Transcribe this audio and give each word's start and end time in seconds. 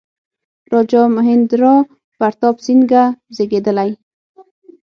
راجا 0.71 1.01
مهیندرا 1.15 1.73
پراتاپ 2.17 2.57
سینګه 2.65 3.03
زېږېدلی. 3.35 3.91